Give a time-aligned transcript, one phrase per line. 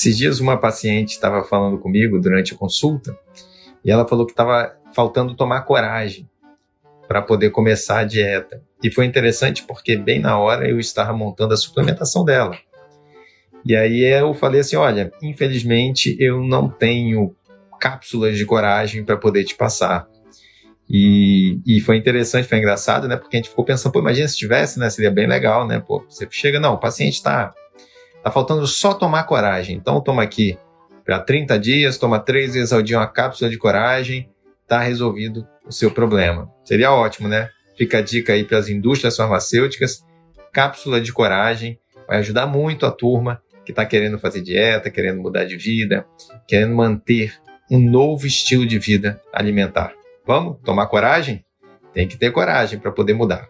[0.00, 3.14] Esses dias uma paciente estava falando comigo durante a consulta
[3.84, 6.26] e ela falou que estava faltando tomar coragem
[7.06, 8.62] para poder começar a dieta.
[8.82, 12.56] E foi interessante porque bem na hora eu estava montando a suplementação dela.
[13.62, 17.36] E aí eu falei assim, olha, infelizmente eu não tenho
[17.78, 20.08] cápsulas de coragem para poder te passar.
[20.88, 23.18] E, e foi interessante, foi engraçado, né?
[23.18, 24.88] Porque a gente ficou pensando, pô, imagina se tivesse, né?
[24.88, 25.78] Seria bem legal, né?
[25.78, 27.52] Pô, você chega, não, o paciente está
[28.22, 29.76] tá faltando só tomar coragem.
[29.76, 30.58] Então toma aqui
[31.04, 34.30] para 30 dias, toma três vezes ao dia uma cápsula de coragem,
[34.66, 36.50] tá resolvido o seu problema.
[36.64, 37.48] Seria ótimo, né?
[37.76, 40.04] Fica a dica aí para as indústrias farmacêuticas,
[40.52, 45.44] cápsula de coragem, vai ajudar muito a turma que está querendo fazer dieta, querendo mudar
[45.44, 46.06] de vida,
[46.46, 47.34] querendo manter
[47.70, 49.92] um novo estilo de vida alimentar.
[50.26, 51.44] Vamos tomar coragem?
[51.92, 53.48] Tem que ter coragem para poder mudar.